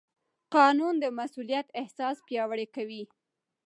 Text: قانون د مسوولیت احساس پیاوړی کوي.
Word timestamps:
قانون 0.55 0.93
د 0.99 1.05
مسوولیت 1.17 1.67
احساس 1.81 2.17
پیاوړی 2.27 2.67
کوي. 2.75 3.03